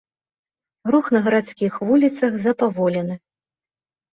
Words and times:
Рух 0.95 1.05
на 1.17 1.21
гарадскіх 1.27 1.77
вуліцах 1.91 2.41
запаволены. 2.47 3.15